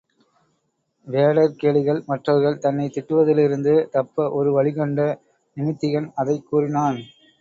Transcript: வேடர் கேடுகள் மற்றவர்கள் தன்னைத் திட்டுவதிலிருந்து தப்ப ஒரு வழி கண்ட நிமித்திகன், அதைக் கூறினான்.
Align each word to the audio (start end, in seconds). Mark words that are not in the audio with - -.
வேடர் 1.07 1.53
கேடுகள் 1.55 2.03
மற்றவர்கள் 2.05 2.57
தன்னைத் 2.57 2.97
திட்டுவதிலிருந்து 2.97 3.87
தப்ப 3.89 4.31
ஒரு 4.31 4.53
வழி 4.53 4.73
கண்ட 4.73 4.99
நிமித்திகன், 5.57 6.11
அதைக் 6.15 6.47
கூறினான். 6.49 6.99